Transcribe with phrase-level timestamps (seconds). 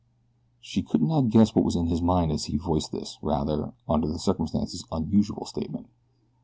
[0.61, 4.07] She could not guess what was in his mind as he voiced this rather, under
[4.07, 5.89] the circumstances, unusual statement.